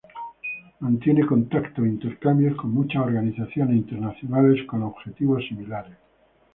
[0.79, 5.95] Mantiene contacto e intercambios con muchas organizaciones internacionales con objetivos similares.